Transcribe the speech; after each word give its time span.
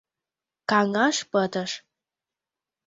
Каҥаш 0.69 1.17
пытыш. 1.31 1.71